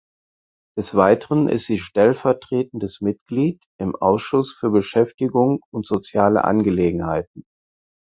[0.79, 7.43] Des Weiteren ist sie stellvertretendes Mitglied im Ausschuss für Beschäftigung und soziale Angelegenheiten.